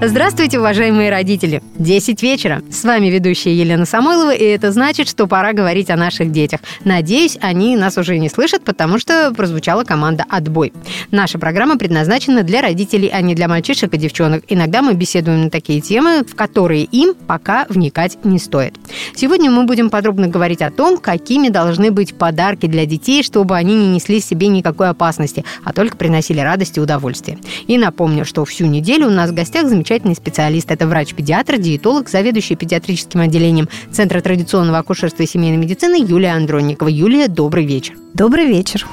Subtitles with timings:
[0.00, 1.60] Здравствуйте, уважаемые родители!
[1.76, 2.62] 10 вечера.
[2.70, 6.60] С вами ведущая Елена Самойлова, и это значит, что пора говорить о наших детях.
[6.84, 10.72] Надеюсь, они нас уже не слышат, потому что прозвучала команда «Отбой».
[11.10, 14.44] Наша программа предназначена для родителей, а не для мальчишек и девчонок.
[14.46, 18.76] Иногда мы беседуем на такие темы, в которые им пока вникать не стоит.
[19.16, 23.74] Сегодня мы будем подробно говорить о том, какими должны быть подарки для детей, чтобы они
[23.74, 27.38] не несли себе никакой опасности, а только приносили радость и удовольствие.
[27.66, 30.70] И напомню, что всю неделю у нас в гостях замечательный замечательный специалист.
[30.70, 36.88] Это врач-педиатр, диетолог, заведующий педиатрическим отделением Центра традиционного акушерства и семейной медицины Юлия Андронникова.
[36.88, 37.94] Юлия, добрый вечер.
[38.12, 38.86] Добрый вечер.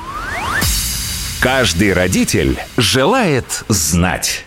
[1.41, 4.44] Каждый родитель желает знать.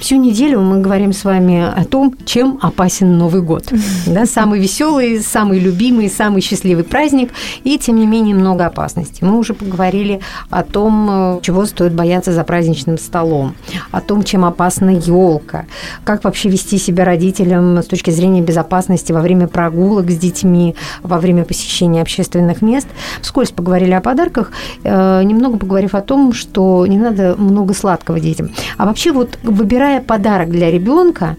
[0.00, 3.70] Всю неделю мы говорим с вами о том, чем опасен Новый год.
[4.06, 7.32] Да, самый веселый, самый любимый, самый счастливый праздник,
[7.64, 9.26] и тем не менее много опасностей.
[9.26, 13.54] Мы уже поговорили о том, э, чего стоит бояться за праздничным столом,
[13.90, 15.66] о том, чем опасна елка,
[16.02, 21.18] как вообще вести себя родителям с точки зрения безопасности во время прогулок с детьми, во
[21.18, 22.88] время посещения общественных мест.
[23.20, 24.50] Вскользь поговорили о подарках,
[24.82, 28.50] э, немного поговорив о том, что не надо много сладкого детям.
[28.78, 31.36] А вообще вот выбирая выбирая подарок для ребенка,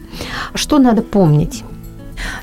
[0.55, 1.63] что надо помнить?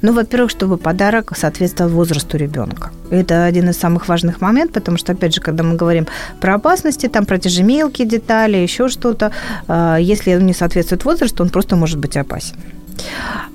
[0.02, 2.90] Ну, во-первых, чтобы подарок соответствовал возрасту ребенка.
[3.10, 6.06] Это один из самых важных моментов, потому что, опять же, когда мы говорим
[6.40, 9.30] про опасности, там про те же мелкие детали, еще что-то,
[9.68, 12.56] э, если он не соответствует возрасту, он просто может быть опасен.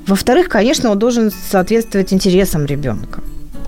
[0.08, 3.20] Во-вторых, конечно, он должен соответствовать интересам ребенка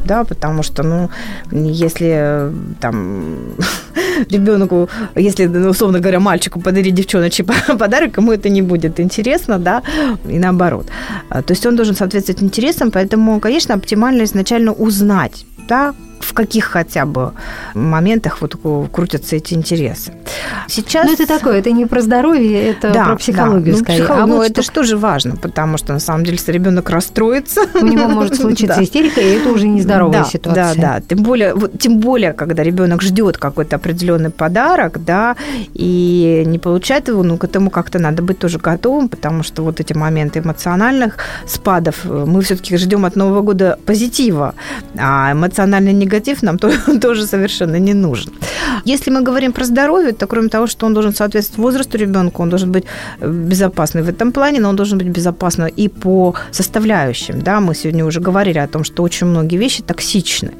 [0.05, 1.09] да, потому что, ну,
[1.51, 3.55] если там
[4.29, 7.43] ребенку, если, ну, условно говоря, мальчику подарить девчоночий
[7.79, 9.81] подарок, ему это не будет интересно, да,
[10.29, 10.87] и наоборот.
[11.29, 16.65] А, то есть он должен соответствовать интересам, поэтому, конечно, оптимально изначально узнать, да, в каких
[16.65, 17.33] хотя бы
[17.73, 18.55] моментах вот
[18.91, 20.13] крутятся эти интересы.
[20.67, 21.05] Сейчас...
[21.05, 23.79] Ну, это такое, это не про здоровье, это да, про психологию да.
[23.79, 23.99] ну, скорее.
[23.99, 24.23] Психолог...
[24.23, 24.73] А ну, вот это что...
[24.73, 27.61] тоже важно, потому что, на самом деле, если ребенок расстроится...
[27.73, 30.75] У него может случиться истерика, и это уже нездоровая ситуация.
[30.75, 31.01] Да, да.
[31.07, 35.35] Тем более, вот, тем более, когда ребенок ждет какой-то определенный подарок, да,
[35.73, 39.79] и не получает его, ну, к этому как-то надо быть тоже готовым, потому что вот
[39.79, 41.17] эти моменты эмоциональных
[41.47, 44.55] спадов, э, мы все-таки ждем от Нового года позитива,
[44.97, 46.57] а эмоциональный негатив нам
[47.01, 48.31] тоже совершенно не нужен.
[48.85, 52.49] Если мы говорим про здоровье, то кроме того, что он должен соответствовать возрасту ребенка, он
[52.49, 52.85] должен быть
[53.19, 57.41] э, безопасный в этом плане, но он должен быть безопасным и по составляющим.
[57.41, 57.59] Да?
[57.59, 60.51] Мы сегодня уже говорили о том, что очень многие вещи токсичны.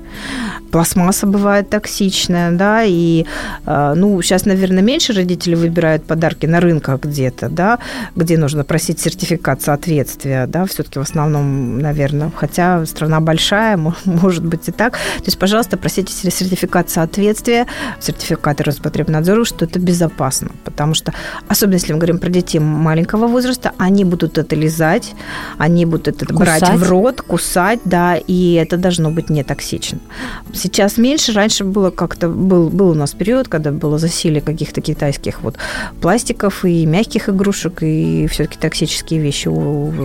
[0.71, 3.25] Пластмасса бывает токсичная, да, и,
[3.65, 7.79] э, ну, сейчас, наверное, меньше родителей выбирают подарки на рынках где-то, да,
[8.15, 14.67] где нужно просить сертификат соответствия, да, все-таки в основном, наверное, хотя страна большая, может быть
[14.67, 14.93] и так.
[14.93, 17.67] То есть, пожалуйста, просите сертификат соответствия,
[17.99, 21.13] сертификаты Роспотребнадзора, что это безопасно, потому что,
[21.47, 25.13] особенно если мы говорим про детей маленького возраста, они будут это лизать,
[25.57, 26.61] они будут это кусать.
[26.61, 29.99] брать в рот, кусать, да, и это должно быть не токсично.
[30.53, 35.41] Сейчас меньше, раньше было как-то, был, был у нас период, когда было засилие каких-то китайских
[35.41, 35.57] вот
[36.01, 39.49] пластиков и мягких игрушек, и все-таки токсические вещи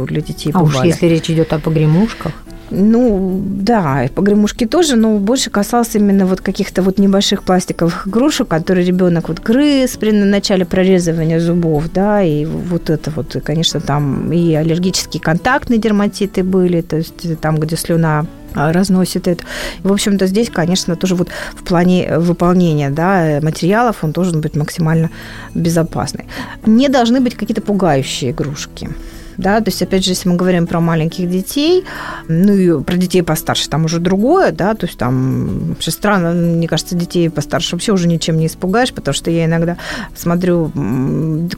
[0.06, 0.76] для детей а бывали.
[0.76, 2.32] уж если речь идет о погремушках?
[2.70, 8.86] Ну, да, погремушки тоже, но больше касался именно вот каких-то вот небольших пластиковых игрушек, которые
[8.86, 14.32] ребенок вот грыз при начале прорезывания зубов, да, и вот это вот, и, конечно, там
[14.32, 19.44] и аллергические контактные дерматиты были, то есть там, где слюна а, разносит это.
[19.82, 25.10] В общем-то, здесь, конечно, тоже вот в плане выполнения да, материалов он должен быть максимально
[25.54, 26.26] безопасный.
[26.66, 28.91] Не должны быть какие-то пугающие игрушки
[29.40, 31.84] да, то есть, опять же, если мы говорим про маленьких детей,
[32.28, 36.68] ну и про детей постарше, там уже другое, да, то есть там вообще странно, мне
[36.68, 39.76] кажется, детей постарше вообще уже ничем не испугаешь, потому что я иногда
[40.14, 40.70] смотрю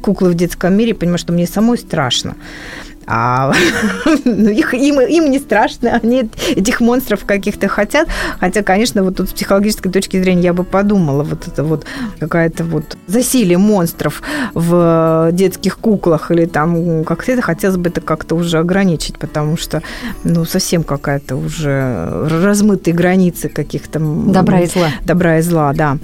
[0.03, 2.37] куклы в детском мире и понимаю, что мне самой страшно
[3.07, 3.53] а
[4.25, 8.09] ну, их, им, им не страшно, они этих монстров каких-то хотят.
[8.41, 11.87] Хотя, конечно, вот тут с психологической точки зрения я бы подумала, вот это вот
[12.19, 14.23] какая-то вот засилие монстров
[14.55, 19.83] в детских куклах или там как-то это хотелось бы это как-то уже ограничить, потому что,
[20.25, 23.99] ну, совсем какая-то уже размытые границы каких-то...
[23.99, 24.89] Добра и зла.
[25.05, 25.99] Добра и зла, да.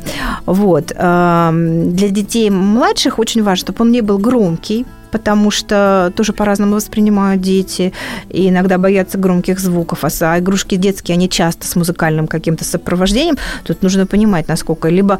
[0.47, 0.87] Вот.
[0.89, 7.41] Для детей младших очень важно, чтобы он не был громкий, потому что тоже по-разному воспринимают
[7.43, 7.93] дети,
[8.29, 13.83] и иногда боятся громких звуков, а игрушки детские, они часто с музыкальным каким-то сопровождением, тут
[13.83, 15.19] нужно понимать, насколько, либо,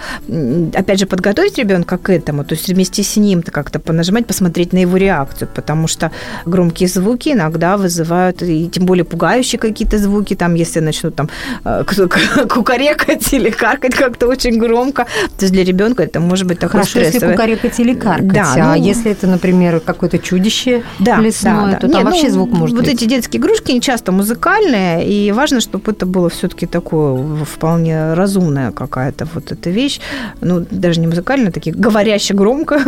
[0.75, 4.79] опять же, подготовить ребенка к этому, то есть вместе с ним-то как-то понажимать, посмотреть на
[4.79, 6.11] его реакцию, потому что
[6.47, 11.29] громкие звуки иногда вызывают, и тем более пугающие какие-то звуки, там, если начнут там
[11.65, 11.85] э,
[12.49, 15.05] кукарекать или каркать как-то очень громко,
[15.39, 17.13] то есть для ребенка это может быть такое Хорошо, стрессовое.
[17.15, 21.71] если кукарекать или каркать, Да, а ну- если это, например, какое-то чудище Да, лесное, да,
[21.73, 21.77] да.
[21.79, 22.95] то Не, там ну, вообще звук может Вот быть.
[22.95, 28.73] эти детские игрушки, они часто музыкальные, и важно, чтобы это было все-таки такое вполне разумная
[28.73, 30.01] какая-то вот эта вещь.
[30.41, 32.81] Ну, даже не музыкальная, такие говоряще громко.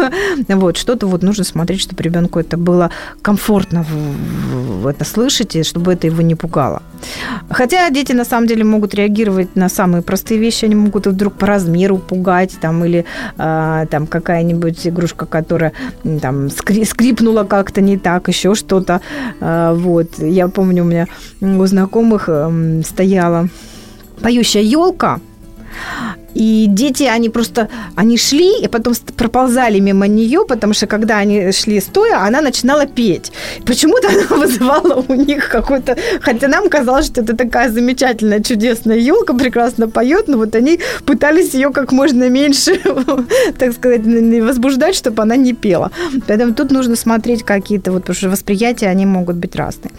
[0.48, 2.90] Вот, что-то вот нужно смотреть, чтобы ребенку это было
[3.22, 6.82] комфортно в- в это слышать, и чтобы это его не пугало.
[7.48, 11.46] Хотя дети на самом деле могут реагировать на самые простые вещи, они могут вдруг по
[11.46, 13.04] размеру пугать, там, или
[13.38, 15.72] а, там какая-нибудь игрушка, которая
[16.20, 19.00] там скри- скрипнула как-то не так, еще что-то.
[19.40, 20.18] А, вот.
[20.18, 21.06] Я помню, у меня
[21.40, 23.48] у знакомых м, стояла
[24.22, 25.20] поющая елка,
[26.34, 31.52] и дети, они просто, они шли и потом проползали мимо нее, потому что когда они
[31.52, 33.32] шли стоя, она начинала петь.
[33.66, 35.96] Почему-то она вызывала у них какой-то...
[36.20, 41.54] Хотя нам казалось, что это такая замечательная, чудесная елка, прекрасно поет, но вот они пытались
[41.54, 42.80] ее как можно меньше,
[43.58, 45.90] так сказать, возбуждать, чтобы она не пела.
[46.28, 49.90] Поэтому тут нужно смотреть какие-то, вот, потому что восприятия, они могут быть разные.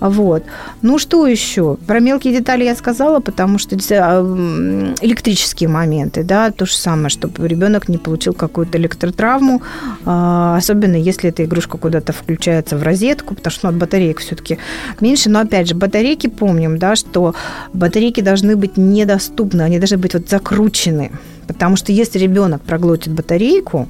[0.00, 0.44] Вот.
[0.82, 1.76] Ну, что еще?
[1.86, 7.48] Про мелкие детали я сказала, потому что м, электрические моменты, да, то же самое, чтобы
[7.48, 9.62] ребенок не получил какую-то электротравму,
[10.04, 14.58] а, особенно если эта игрушка куда-то включается в розетку, потому что ну, от батареек все-таки
[15.00, 15.30] меньше.
[15.30, 17.34] Но опять же, батарейки помним, да, что
[17.72, 21.10] батарейки должны быть недоступны, они должны быть вот закручены.
[21.46, 23.88] Потому что если ребенок проглотит батарейку,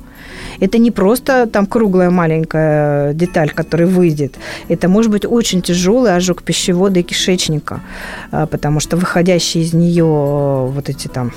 [0.61, 4.37] это не просто там круглая маленькая деталь, которая выйдет.
[4.69, 7.81] Это может быть очень тяжелый ожог пищевода и кишечника,
[8.31, 11.33] а, потому что выходящие из нее вот эти там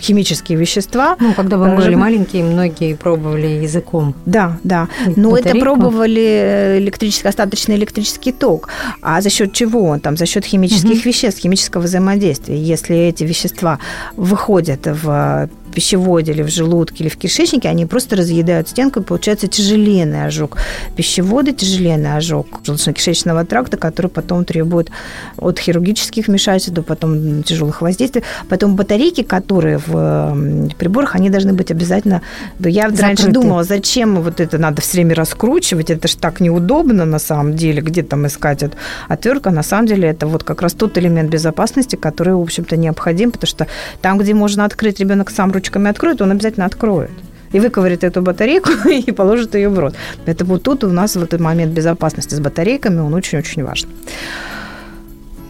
[0.00, 1.16] химические вещества.
[1.20, 1.84] Ну, когда мы Поражены.
[1.84, 4.14] были маленькие, многие пробовали языком.
[4.26, 4.88] Да, да.
[5.16, 5.64] Но это Батарейку?
[5.64, 8.68] пробовали электрический, остаточный электрический ток.
[9.02, 9.98] А за счет чего?
[9.98, 12.56] Там за счет химических веществ, химического взаимодействия.
[12.56, 13.78] Если эти вещества
[14.16, 19.46] выходят в пищеводе или в желудке или в кишечнике, они просто разъедают стенку, и получается
[19.48, 20.56] тяжеленный ожог
[20.96, 24.90] пищевода, тяжеленный ожог желудочно-кишечного тракта, который потом требует
[25.36, 28.22] от хирургических вмешательств до потом тяжелых воздействий.
[28.48, 32.22] Потом батарейки, которые в приборах, они должны быть обязательно...
[32.58, 33.32] Я раньше Закрыты.
[33.32, 37.80] думала, зачем вот это надо все время раскручивать, это же так неудобно на самом деле,
[37.80, 38.76] где там искать эту
[39.08, 42.76] отвертку, а на самом деле это вот как раз тот элемент безопасности, который, в общем-то,
[42.76, 43.66] необходим, потому что
[44.00, 47.10] там, где можно открыть, ребенок сам ручками откроет, он обязательно откроет
[47.52, 49.94] и выковырит эту батарейку и положит ее в рот.
[50.26, 53.88] Это вот тут у нас вот этот момент безопасности с батарейками, он очень-очень важен.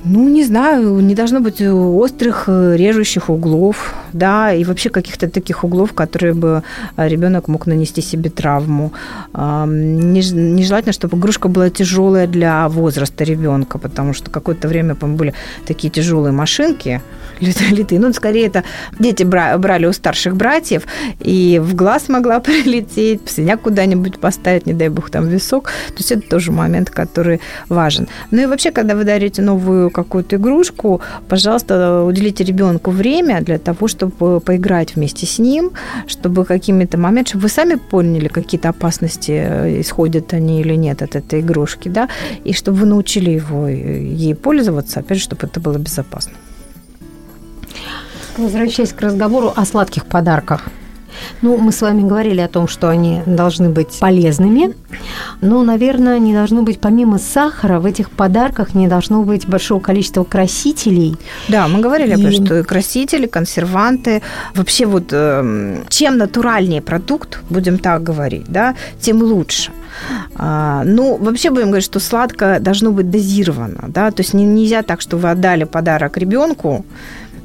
[0.06, 5.65] Ну, не знаю, не должно быть острых, э, режущих углов, да, и вообще каких-то таких
[5.65, 6.62] углов, которые бы
[6.97, 8.93] э, ребенок мог нанести себе травму.
[9.33, 15.35] Нежелательно, чтобы игрушка была тяжелая для возраста ребенка, потому что какое-то время, по-моему, были
[15.67, 17.00] такие тяжелые машинки,
[17.41, 17.99] литые.
[17.99, 18.62] Ну, скорее, это
[18.99, 20.83] дети бра- брали у старших братьев,
[21.21, 25.65] и в глаз могла прилететь, синяк куда-нибудь поставить, не дай бог, там висок.
[25.89, 27.41] То есть это тоже момент, который
[27.71, 28.07] важен.
[28.31, 33.88] Ну и вообще, когда вы дарите новую какую-то игрушку, пожалуйста, уделите ребенку время для того,
[33.88, 35.70] чтобы поиграть вместе с ним,
[36.06, 41.17] чтобы какими-то моментами, чтобы вы сами поняли, какие-то опасности э, исходят они или нет от
[41.17, 42.08] этой игрушки, да,
[42.44, 46.33] и чтобы вы научили его э, ей пользоваться, опять же, чтобы это было безопасно.
[48.37, 50.69] Возвращаясь к разговору о сладких подарках.
[51.42, 54.75] Ну, мы с вами говорили о том, что они должны быть полезными,
[55.40, 60.25] но, наверное, не должно быть, помимо сахара, в этих подарках не должно быть большого количества
[60.25, 61.16] красителей.
[61.49, 64.23] Да, мы говорили об этом, И- что и красители, консерванты,
[64.54, 69.71] вообще вот эм, чем натуральнее продукт, будем так говорить, да, тем лучше.
[70.37, 74.83] А, ну, вообще будем говорить, что сладкое должно быть дозировано, да, то есть не- нельзя
[74.83, 76.85] так, что вы отдали подарок ребенку,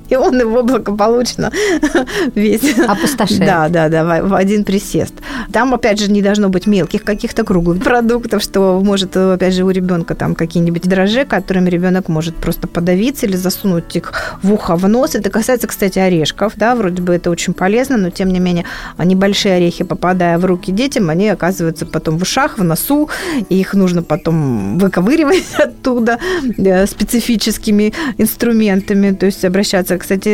[0.09, 1.51] и он его благополучно
[2.35, 3.45] весь Опустошает.
[3.45, 5.13] Да, да, да, в- один присест.
[5.51, 9.69] Там, опять же, не должно быть мелких каких-то круглых продуктов, что может, опять же, у
[9.69, 14.87] ребенка там какие-нибудь дрожжи, которыми ребенок может просто подавиться или засунуть их в ухо, в
[14.87, 15.15] нос.
[15.15, 18.65] Это касается, кстати, орешков, да, вроде бы это очень полезно, но тем не менее
[18.97, 23.09] небольшие орехи, попадая в руки детям, они оказываются потом в ушах, в носу,
[23.49, 26.19] и их нужно потом выковыривать оттуда
[26.57, 30.29] э, специфическими инструментами, то есть обращаться кстати,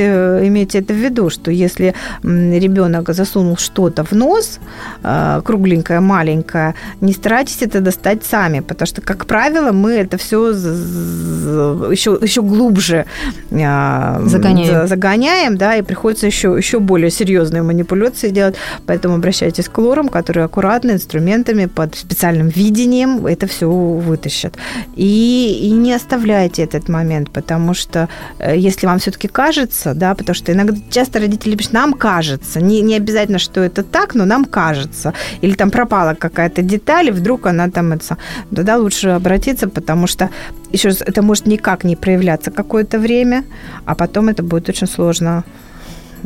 [0.48, 1.94] имейте это в виду, что если
[2.24, 4.60] ребенок засунул что-то в нос,
[5.04, 10.50] э, кругленькое, маленькое, не старайтесь это достать сами, потому что, как правило, мы это все
[10.50, 13.06] еще, еще глубже
[13.52, 14.88] э, загоняем.
[14.88, 18.56] загоняем, да, и приходится еще, еще более серьезные манипуляции делать.
[18.86, 24.54] Поэтому обращайтесь к лорам, которые аккуратно, инструментами, под специальным видением это все вытащат.
[24.96, 28.08] И, и не оставляйте этот момент, потому что
[28.40, 29.55] э, если вам все-таки кажется,
[29.94, 34.16] да, потому что иногда часто родители пишут, нам кажется, не, не обязательно, что это так,
[34.16, 35.14] но нам кажется.
[35.42, 38.18] Или там пропала какая-то деталь, и вдруг она там это...
[38.56, 40.30] Тогда лучше обратиться, потому что
[40.72, 43.44] еще раз, это может никак не проявляться какое-то время,
[43.86, 45.44] а потом это будет очень сложно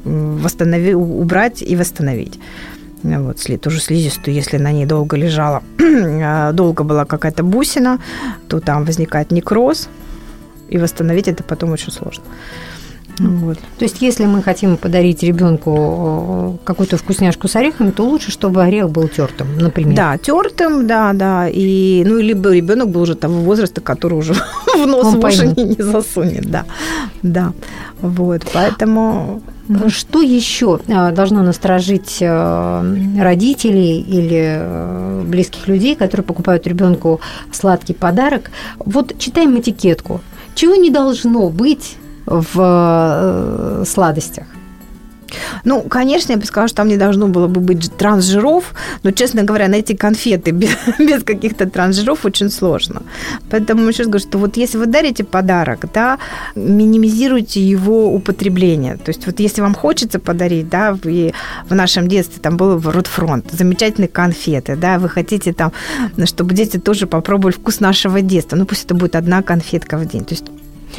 [0.04, 2.40] восстановить, убрать и восстановить.
[3.04, 8.00] Вот, след, тоже слизистую, если на ней долго лежала, а, долго была какая-то бусина,
[8.50, 9.90] то там возникает некроз,
[10.70, 12.24] и восстановить это потом очень сложно.
[13.20, 13.58] Вот.
[13.78, 18.64] То есть, если мы хотим подарить ребенку э, какую-то вкусняшку с орехами, то лучше, чтобы
[18.64, 19.96] орех был тертым, например.
[19.96, 21.50] Да, тертым, да, да.
[21.50, 24.34] И, ну, либо ребенок был уже того возраста, который уже
[24.76, 26.66] в нос Он не засунет, да.
[27.22, 27.54] Да.
[28.02, 29.42] Вот, поэтому...
[29.90, 37.22] Что еще э, должно насторожить э, родителей или близких людей, которые покупают ребенку
[37.52, 38.50] сладкий подарок?
[38.80, 40.22] Вот читаем этикетку.
[40.56, 44.46] Чего не должно быть в э, сладостях?
[45.64, 48.74] Ну, конечно, я бы сказала, что там не должно было бы быть трансжиров,
[49.04, 53.02] но, честно говоря, найти конфеты без, без каких-то трансжиров очень сложно.
[53.50, 56.18] Поэтому еще раз говорю, что вот если вы дарите подарок, да,
[56.56, 58.98] минимизируйте его употребление.
[58.98, 61.34] То есть вот если вам хочется подарить, да, и
[61.70, 65.72] в нашем детстве там был Ротфронт, замечательные конфеты, да, вы хотите там,
[66.26, 70.26] чтобы дети тоже попробовали вкус нашего детства, ну пусть это будет одна конфетка в день.
[70.26, 70.46] То есть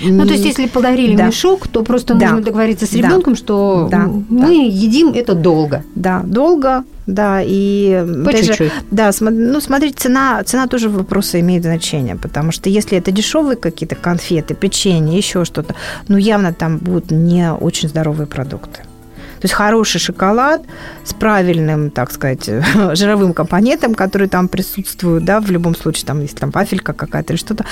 [0.02, 1.26] ну, то есть, если подарили да.
[1.26, 2.26] мешок, то просто да.
[2.28, 3.38] нужно договориться с ребенком, да.
[3.38, 4.06] что да.
[4.28, 4.52] мы да.
[4.52, 5.84] едим это долго.
[5.94, 8.72] Да, долго, да, и по чуть-чуть.
[8.90, 13.96] Да, ну смотрите, цена, цена тоже вопроса имеет значение, потому что если это дешевые какие-то
[13.96, 15.74] конфеты, печенье, еще что-то,
[16.08, 18.82] ну явно там будут не очень здоровые продукты.
[19.40, 20.62] То есть хороший шоколад
[21.02, 22.44] с правильным, так сказать,
[22.92, 27.40] жировым компонентом, который там присутствует, да, в любом случае, там, если там вафелька какая-то или
[27.40, 27.64] что-то,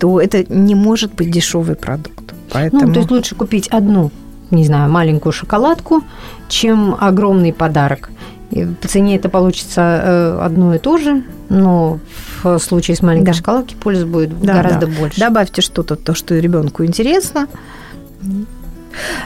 [0.00, 2.34] то это не может быть дешевый продукт.
[2.50, 2.86] Поэтому...
[2.86, 4.10] Ну, то есть лучше купить одну,
[4.50, 6.02] не знаю, маленькую шоколадку,
[6.48, 8.10] чем огромный подарок.
[8.50, 12.00] И по цене это получится э, одно и то же, но
[12.42, 13.32] в случае с маленькой да.
[13.32, 14.92] шоколадки пользы будет да, гораздо да.
[14.92, 15.20] больше.
[15.20, 17.46] Добавьте что-то, то, что ребенку интересно.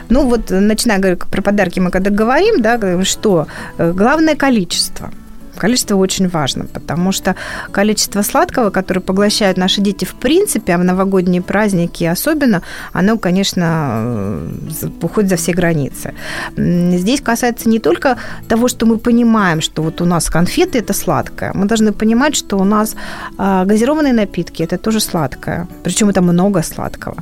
[0.08, 3.46] Ну вот, начиная говорить про подарки, мы когда говорим, да, что
[3.78, 5.10] э, главное количество–
[5.58, 7.34] Количество очень важно, потому что
[7.70, 14.00] количество сладкого, которое поглощают наши дети в принципе, а в новогодние праздники особенно, оно, конечно,
[14.82, 16.14] э, уходит за все границы.
[16.56, 21.52] Здесь касается не только того, что мы понимаем, что вот у нас конфеты– это сладкое.
[21.54, 22.96] Мы должны понимать, что у нас
[23.38, 25.66] а, газированные напитки– это тоже сладкое.
[25.82, 27.16] Причем это много сладкого.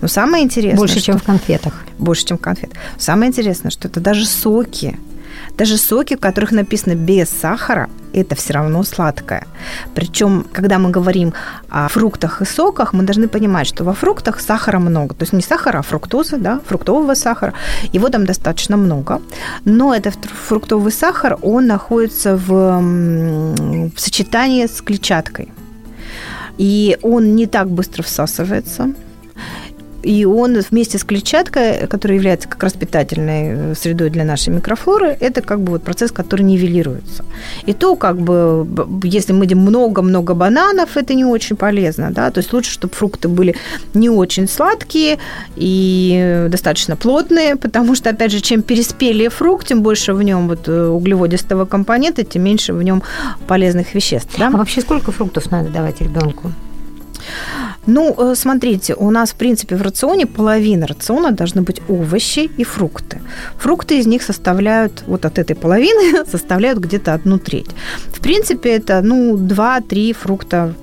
[0.00, 0.78] Но самое интересное…
[0.78, 1.06] Больше, что...
[1.06, 1.74] чем в конфетах.
[1.98, 2.76] Больше, чем в конфетах.
[2.98, 4.98] Самое интересное, что это даже соки–
[5.56, 9.46] даже соки, в которых написано без сахара, это все равно сладкое.
[9.94, 11.32] Причем, когда мы говорим
[11.68, 15.14] о фруктах и соках, мы должны понимать, что во фруктах сахара много.
[15.14, 17.54] То есть не сахара, а фруктоза, да, фруктового сахара.
[17.92, 19.20] Его там достаточно много.
[19.64, 20.16] Но этот
[20.48, 22.80] фруктовый сахар, он находится в,
[23.94, 25.52] в сочетании с клетчаткой.
[26.58, 28.92] И он не так быстро всасывается
[30.02, 35.16] и он вместе с клетчаткой, которая является как раз питательной э, средой для нашей микрофлоры,
[35.20, 37.24] это как бы вот процесс, который нивелируется.
[37.66, 38.66] И то, как бы,
[39.04, 43.28] если мы едим много-много бананов, это не очень полезно, да, то есть лучше, чтобы фрукты
[43.28, 43.56] были
[43.94, 45.18] не очень сладкие
[45.56, 50.68] и достаточно плотные, потому что, опять же, чем переспелее фрукт, тем больше в нем вот
[50.68, 53.02] э, углеводистого компонента, тем меньше в нем
[53.46, 54.34] полезных веществ.
[54.38, 54.48] Да?
[54.48, 56.52] А вообще сколько фруктов надо давать ребенку?
[57.86, 62.64] Ну, э, смотрите, у нас, в принципе, в рационе половина рациона должны быть овощи и
[62.64, 63.20] фрукты.
[63.58, 67.70] Фрукты из них составляют, вот от этой половины, составляют где-то одну треть.
[68.12, 70.74] В принципе, это, ну, 2-3 фрукта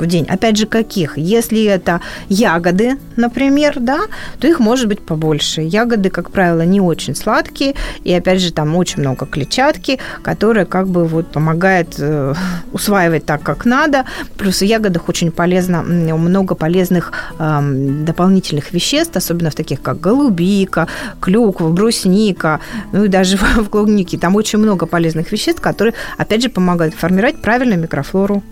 [0.00, 0.26] в день.
[0.28, 1.18] Опять же, каких?
[1.18, 4.00] Если это ягоды, например, да,
[4.38, 5.62] то их может быть побольше.
[5.62, 7.74] Ягоды, как правило, не очень сладкие,
[8.04, 12.34] и опять же, там очень много клетчатки, которая как бы вот помогает э,
[12.72, 14.04] усваивать так, как надо.
[14.36, 17.60] Плюс в ягодах очень полезно, много полезных э,
[18.06, 20.88] дополнительных веществ, особенно в таких, как голубика,
[21.20, 22.60] клюква, брусника,
[22.92, 24.18] ну и даже в клубнике.
[24.18, 28.42] Там очень много полезных веществ, которые, опять же, помогают формировать правильную микрофлору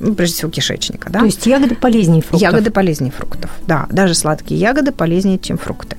[0.00, 1.10] ну, прежде всего кишечника.
[1.10, 1.20] Да?
[1.20, 2.40] То есть ягоды полезнее фруктов?
[2.40, 3.86] Ягоды полезнее фруктов, да.
[3.90, 5.96] Даже сладкие ягоды полезнее, чем фрукты.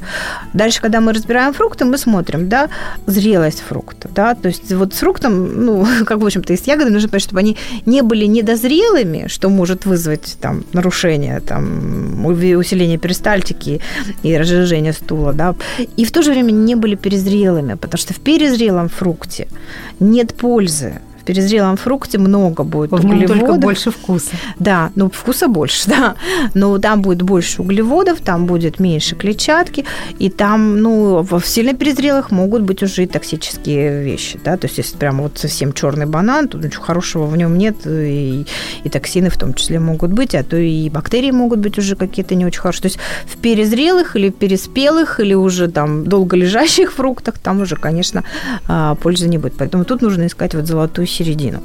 [0.53, 2.69] Дальше, когда мы разбираем фрукты, мы смотрим, да,
[3.05, 6.93] зрелость фрукта, да, то есть вот с фруктом, ну, как, в общем-то, и с ягодами
[6.93, 13.81] нужно понять, чтобы они не были недозрелыми, что может вызвать там нарушение, там, усиление перистальтики
[14.23, 15.55] и разжижение стула, да,
[15.97, 19.47] и в то же время не были перезрелыми, потому что в перезрелом фрукте
[19.99, 23.39] нет пользы перезрелом фрукте много будет в углеводов.
[23.39, 24.31] только больше вкуса.
[24.59, 26.15] Да, ну вкуса больше, да.
[26.53, 29.85] Но там будет больше углеводов, там будет меньше клетчатки,
[30.19, 34.55] и там, ну, в сильно перезрелых могут быть уже и токсические вещи, да.
[34.55, 38.45] То есть если прямо вот совсем черный банан, то ничего хорошего в нем нет, и,
[38.85, 42.35] и токсины в том числе могут быть, а то и бактерии могут быть уже какие-то
[42.35, 42.83] не очень хорошие.
[42.83, 48.23] То есть в перезрелых или переспелых, или уже там долго лежащих фруктах, там уже, конечно,
[48.67, 49.55] а, пользы не будет.
[49.57, 51.59] Поэтому тут нужно искать вот золотую середину.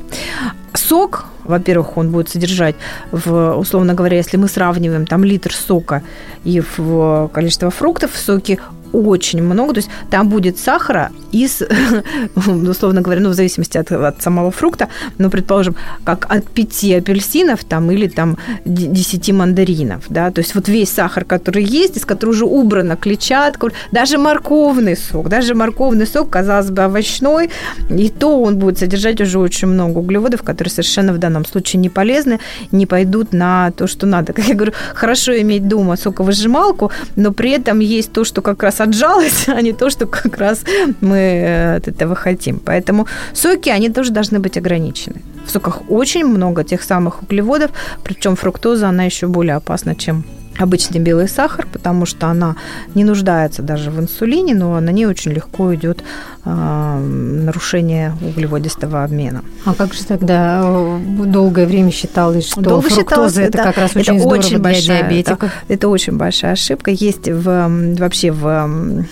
[0.75, 2.75] Сок, во-первых, он будет содержать,
[3.13, 6.03] в, условно говоря, если мы сравниваем там литр сока
[6.45, 8.59] и в количество фруктов в соке
[8.93, 9.75] очень много.
[9.75, 11.63] То есть там будет сахара из,
[12.37, 17.65] условно говоря, ну, в зависимости от, от самого фрукта, ну, предположим, как от 5 апельсинов
[17.65, 22.35] там или там 10 мандаринов, да, то есть вот весь сахар, который есть, из которого
[22.35, 27.51] уже убрана клетчатка, даже морковный сок, даже морковный сок, казалось бы, овощной,
[27.89, 31.89] и то он будет содержать уже очень много углеводов, которые совершенно в данном случае не
[31.89, 32.41] полезны,
[32.73, 34.33] не пойдут на то, что надо.
[34.33, 38.81] Как я говорю, хорошо иметь дома соковыжималку, но при этом есть то, что как раз
[38.83, 40.65] отжалось, а не то, что как раз
[41.01, 42.59] мы э, от этого хотим.
[42.59, 45.23] Поэтому соки, они тоже должны быть ограничены.
[45.47, 47.71] В соках очень много тех самых углеводов,
[48.05, 50.25] причем фруктоза, она еще более опасна, чем
[50.59, 52.57] обычный белый сахар, потому что она
[52.95, 56.03] не нуждается даже в инсулине, но на ней очень легко идет
[56.45, 56.99] э,
[57.45, 59.43] нарушение углеводистого обмена.
[59.65, 63.77] А как же тогда э, долгое время считалось, что Долго фруктоза считалось, это, это как
[63.79, 65.51] раз очень это здорово очень для большая, диабетиков?
[65.65, 66.91] Это, это очень большая ошибка.
[66.91, 69.07] Есть в, вообще в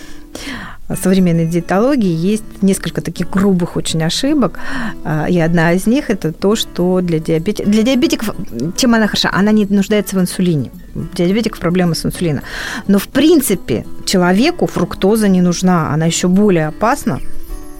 [0.95, 4.59] современной диетологии есть несколько таких грубых очень ошибок,
[5.03, 7.71] а, и одна из них это то, что для диабетиков...
[7.71, 8.35] Для диабетиков
[8.77, 9.29] чем она хороша?
[9.33, 10.71] Она не нуждается в инсулине.
[10.95, 12.43] У диабетиков проблемы с инсулином.
[12.87, 15.93] Но, в принципе, человеку фруктоза не нужна.
[15.93, 17.19] Она еще более опасна,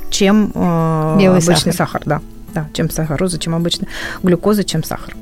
[0.10, 2.02] чем э, Белый обычный сахар.
[2.02, 2.02] сахар.
[2.06, 2.22] Да,
[2.54, 3.88] да, чем сахароза, чем обычно
[4.24, 5.16] глюкоза, чем сахар.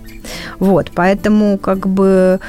[0.59, 2.39] Вот, поэтому как бы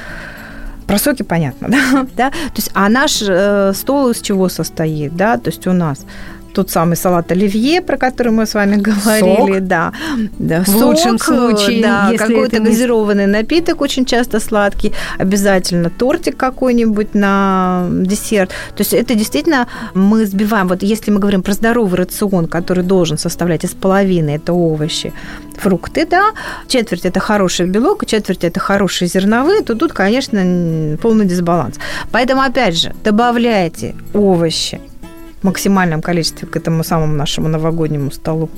[0.90, 2.06] про соки понятно, да?
[2.16, 2.30] да?
[2.30, 5.38] То есть, а наш э, стол из чего состоит, да?
[5.38, 6.04] То есть у нас
[6.52, 9.67] тот самый салат оливье, про который мы с вами говорили, Сок.
[9.67, 9.93] да,
[10.39, 16.36] да, В лучшем сок, случае, да, какой-то не- газированный напиток, очень часто сладкий, обязательно тортик
[16.36, 18.50] какой-нибудь на десерт.
[18.76, 20.69] То есть это действительно мы сбиваем.
[20.69, 25.13] Вот если мы говорим про здоровый рацион, который должен составлять из половины это овощи,
[25.58, 26.30] фрукты, да,
[26.69, 31.76] четверть это хороший белок, четверть это хорошие зерновые, то тут, конечно, полный дисбаланс.
[32.10, 34.80] Поэтому, опять же, добавляйте овощи
[35.43, 38.49] максимальном количестве к этому самому нашему новогоднему столу.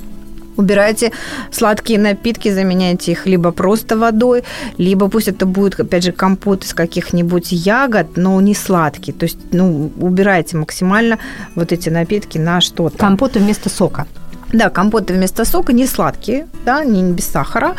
[0.55, 1.11] Убирайте
[1.51, 4.43] сладкие напитки, заменяйте их либо просто водой,
[4.77, 9.13] либо пусть это будет, опять же, компот из каких-нибудь ягод, но не сладкий.
[9.13, 11.17] То есть, ну, убирайте максимально
[11.55, 12.97] вот эти напитки на что-то.
[12.97, 14.05] Компоты вместо сока.
[14.51, 17.73] Да, компоты вместо сока не сладкие, да, не, без сахара.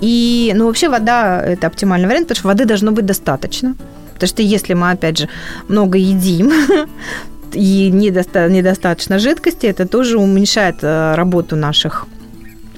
[0.00, 3.74] И, ну, вообще вода– это оптимальный вариант, потому что воды должно быть достаточно.
[4.14, 5.28] Потому что если мы, опять же,
[5.68, 6.50] много едим,
[7.52, 12.06] и недоста- недостаточно жидкости, это тоже уменьшает э, работу наших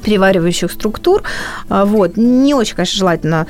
[0.02, 1.22] переваривающих структур.
[1.68, 2.16] А, Вот.
[2.16, 3.46] Не очень, конечно, желательно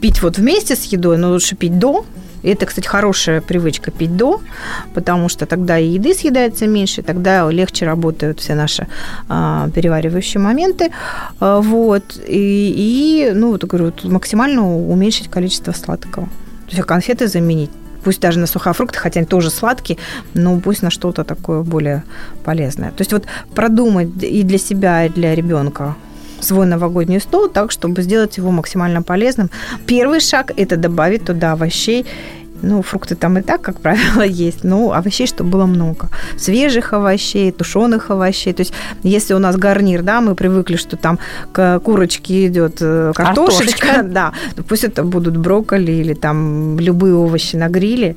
[0.00, 2.04] пить вот вместе с едой, но лучше пить до.
[2.42, 4.40] Это, кстати, хорошая привычка пить до,
[4.94, 8.88] потому что тогда и еды съедается меньше, тогда легче работают все наши
[9.28, 10.90] а, переваривающие моменты.
[11.38, 12.02] А, вот.
[12.26, 16.26] И, и, ну, вот говорю, максимально уменьшить количество сладкого.
[16.66, 17.70] То есть конфеты заменить.
[18.04, 19.98] Пусть даже на сухофрукты, хотя они тоже сладкие,
[20.34, 22.02] но пусть на что-то такое более
[22.44, 22.90] полезное.
[22.90, 25.94] То есть вот продумать и для себя, и для ребенка
[26.40, 29.50] свой новогодний стол так, чтобы сделать его максимально полезным.
[29.86, 32.06] Первый шаг– это добавить туда овощей.
[32.62, 36.08] Ну, фрукты там и так, как правило, есть, но овощей, чтобы было много.
[36.36, 38.52] Свежих овощей, тушеных овощей.
[38.52, 38.72] То есть,
[39.02, 41.18] если у нас гарнир, да, мы привыкли, что там
[41.52, 44.02] к курочке идет э, картошечка, Картошечка.
[44.04, 48.14] да, то пусть это будут брокколи или там любые овощи на гриле,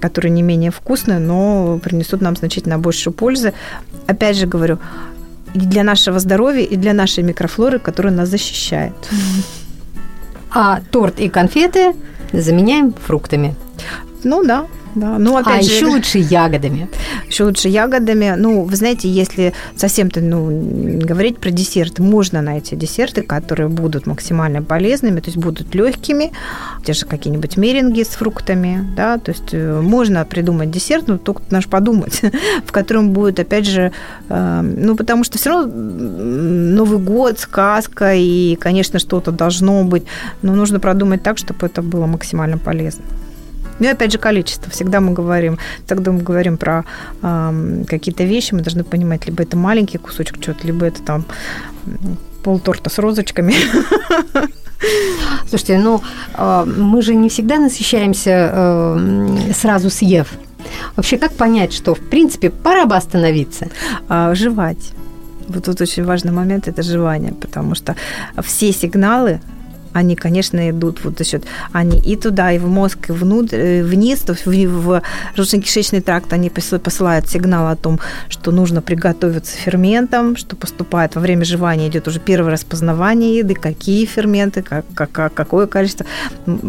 [0.00, 3.54] которые не менее вкусные, но принесут нам значительно больше пользы.
[4.06, 4.78] Опять же говорю,
[5.54, 8.92] и для нашего здоровья, и для нашей микрофлоры, которая нас защищает.
[10.50, 11.94] А торт и конфеты
[12.32, 13.54] заменяем фруктами.
[14.24, 15.18] Ну да, Да.
[15.18, 16.88] Ну, опять а же, еще лучше ягодами.
[17.28, 18.34] Еще лучше ягодами.
[18.36, 24.62] Ну, вы знаете, если совсем-то ну, говорить про десерты, можно найти десерты, которые будут максимально
[24.62, 26.32] полезными, то есть будут легкими,
[26.84, 31.42] те же какие-нибудь меринги с фруктами, да, то есть э, можно придумать десерт, но только
[31.50, 32.22] наш подумать,
[32.64, 33.92] в котором будет, опять же,
[34.28, 40.04] э, ну, потому что все равно Новый год, сказка, и, конечно, что-то должно быть,
[40.42, 43.04] но нужно продумать так, чтобы это было максимально полезно.
[43.78, 44.70] Ну и опять же количество.
[44.70, 46.84] Всегда мы говорим, когда мы говорим про
[47.22, 51.24] э, какие-то вещи, мы должны понимать, либо это маленький кусочек чего-то, либо это там
[52.42, 53.54] полторта с розочками.
[55.48, 56.00] Слушайте, ну
[56.34, 60.28] а, мы же не всегда насыщаемся э, сразу съев.
[60.96, 63.68] Вообще, как понять, что, в принципе, пора бы остановиться?
[64.08, 64.92] А, жевать.
[65.48, 67.96] Вот тут очень важный момент– это жевание, потому что
[68.42, 69.40] все сигналы
[69.98, 73.82] они, конечно, идут вот за счет, они и туда, и в мозг, и внутрь, э,
[73.82, 75.02] вниз, то есть в, в
[75.36, 81.44] желудочно-кишечный тракт они посылают сигнал о том, что нужно приготовиться ферментам, что поступает во время
[81.44, 86.06] жевания, идет уже первое распознавание еды, какие ферменты, как, как, какое количество.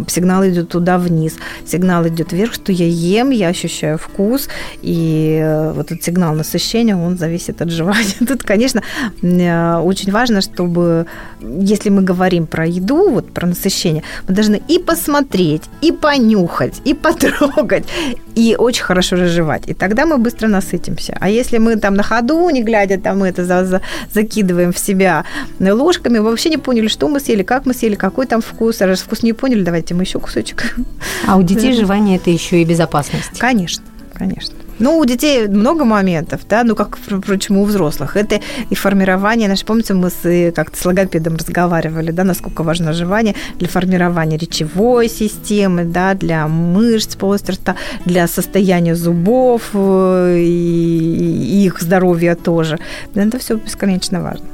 [0.08, 4.50] Сигнал идет туда вниз, сигнал идет вверх, что я ем, я ощущаю вкус,
[4.82, 8.16] и э, вот этот сигнал насыщения, он зависит от жевания.
[8.28, 8.82] Тут, конечно,
[9.22, 11.06] э, очень важно, чтобы,
[11.42, 16.94] если мы говорим про еду, вот про насыщение, мы должны и посмотреть, и понюхать, и
[17.04, 17.86] потрогать,
[18.36, 19.64] и очень хорошо разжевать.
[19.68, 21.18] И тогда мы быстро насытимся.
[21.20, 23.82] А если мы там на ходу, не глядя, там мы это за, за,
[24.14, 25.26] закидываем в себя
[25.60, 28.82] ложками, вообще не поняли, что мы съели, как мы съели, какой там вкус.
[28.82, 30.76] А раз вкус не поняли, давайте мы еще кусочек.
[31.28, 33.40] А у детей жевание это еще и безопасность.
[33.40, 34.59] Конечно, конечно.
[34.80, 38.16] Ну, у детей много моментов, да, ну, как, впрочем, у взрослых.
[38.16, 38.40] Это
[38.70, 43.68] и формирование, наш, помните, мы с, как-то с логопедом разговаривали, да, насколько важно жевание для
[43.68, 51.82] формирования речевой системы, да, для мышц полости рта, для состояния зубов э, и, и их
[51.82, 52.80] здоровья тоже.
[53.16, 54.46] Это все бесконечно важно.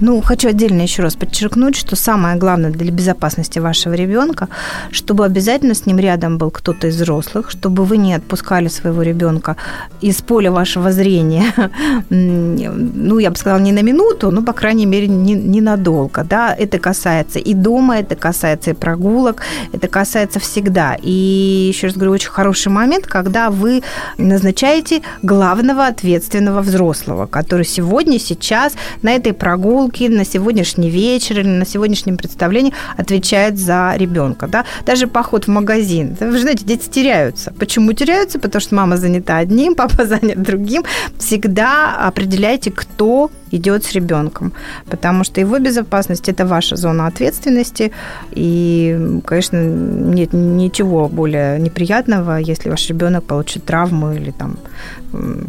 [0.00, 4.48] Ну, хочу отдельно еще раз подчеркнуть, что самое главное для безопасности вашего ребенка,
[4.90, 9.56] чтобы обязательно с ним рядом был кто-то из взрослых, чтобы вы не отпускали своего ребенка
[10.00, 11.52] из поля вашего зрения,
[12.10, 16.24] ну, я бы сказала, не на минуту, но, по крайней мере, не, ненадолго.
[16.24, 16.54] Да?
[16.54, 20.96] Это касается и дома, это касается и прогулок, это касается всегда.
[21.00, 23.82] И, еще раз говорю, очень хороший момент, когда вы
[24.18, 31.66] назначаете главного ответственного взрослого, который сегодня, сейчас на этой прогулки, на сегодняшний вечер или на
[31.66, 34.46] сегодняшнем представлении отвечает за ребенка.
[34.46, 34.64] Да?
[34.86, 36.16] Даже поход в магазин.
[36.20, 37.52] Вы же знаете, дети теряются.
[37.58, 38.38] Почему теряются?
[38.38, 40.84] Потому что мама занята одним, папа занят другим.
[41.18, 44.52] Всегда определяйте, кто идет с ребенком,
[44.90, 47.90] потому что его безопасность это ваша зона ответственности,
[48.30, 54.56] и, конечно, нет ничего более неприятного, если ваш ребенок получит травму или там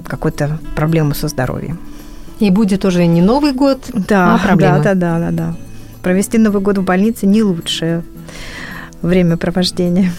[0.08, 1.78] какую-то проблему со здоровьем.
[2.42, 4.80] И будет уже не Новый год, да, а проблема.
[4.80, 5.56] Да, да, да, да, да.
[6.02, 8.04] Провести Новый год в больнице не лучшее
[9.04, 10.12] времяпровождение.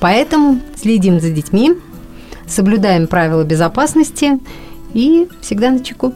[0.00, 1.74] Поэтому следим за детьми,
[2.46, 4.40] соблюдаем правила безопасности
[4.94, 6.14] и всегда на чеку.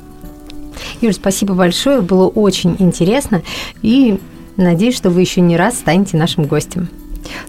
[1.02, 3.42] Юль, спасибо большое, было очень интересно
[3.82, 4.18] и
[4.56, 6.88] надеюсь, что вы еще не раз станете нашим гостем.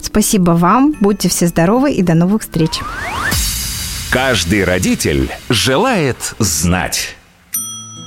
[0.02, 2.82] Спасибо вам, будьте все здоровы и до новых встреч.
[4.12, 7.16] Каждый родитель желает знать.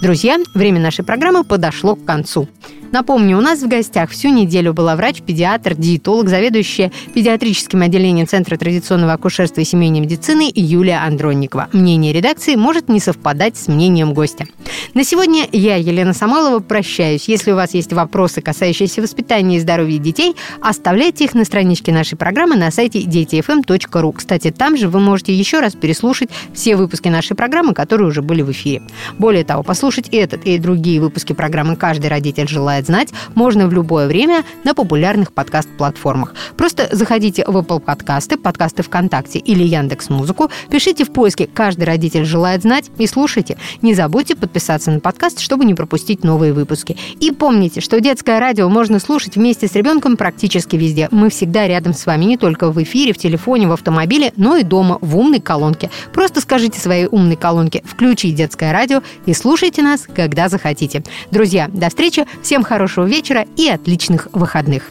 [0.03, 2.49] Друзья, время нашей программы подошло к концу.
[2.93, 9.15] Напомню, у нас в гостях всю неделю была врач-педиатр, диетолог, заведующая педиатрическим отделением Центра традиционного
[9.15, 11.69] акушерства и семейной медицины Юлия Андронникова.
[11.73, 14.47] Мнение редакции может не совпадать с мнением гостя.
[14.95, 17.29] На сегодня я, Елена Самойлова, прощаюсь.
[17.29, 22.17] Если у вас есть вопросы, касающиеся воспитания и здоровья детей, оставляйте их на страничке нашей
[22.17, 24.13] программы на сайте детифм.ру.
[24.13, 28.43] Кстати, там же вы можете еще раз переслушать все выпуски нашей программы, которые уже были
[28.43, 28.83] в эфире.
[29.19, 34.07] Более того, послушать этот и другие выпуски программы «Каждый родитель желает знать» можно в любое
[34.07, 36.35] время на популярных подкаст-платформах.
[36.57, 42.25] Просто заходите в Apple подкасты, подкасты ВКонтакте или Яндекс Музыку, пишите в поиске «Каждый родитель
[42.25, 43.57] желает знать» и слушайте.
[43.83, 46.97] Не забудьте подписаться на подкаст, чтобы не пропустить новые выпуски.
[47.21, 51.09] И помните, что детское радио можно слушать вместе с ребенком практически везде.
[51.11, 54.63] Мы всегда рядом с вами не только в эфире, в телефоне, в автомобиле, но и
[54.63, 55.91] дома, в умной колонке.
[56.13, 61.03] Просто скажите своей умной колонке «Включи детское радио» и слушайте нас, когда захотите.
[61.31, 64.89] Друзья, до встречи, всем хорошего вечера и отличных выходных.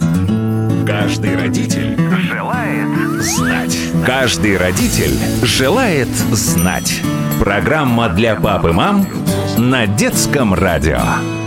[0.85, 1.97] Каждый родитель
[2.29, 2.87] желает
[3.21, 3.77] знать.
[4.05, 7.01] Каждый родитель желает знать.
[7.39, 9.07] Программа для пап и мам
[9.57, 11.44] на детском радио.